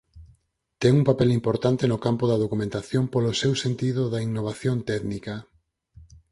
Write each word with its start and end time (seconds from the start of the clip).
Ten 0.81 0.91
un 0.99 1.03
papel 1.09 1.29
importante 1.39 1.83
no 1.87 1.97
campo 2.05 2.23
da 2.27 2.41
documentación 2.43 3.03
polo 3.13 3.31
seu 3.41 3.53
sentido 3.63 4.01
da 4.13 4.19
innovación 4.27 4.77
técnica. 4.91 5.33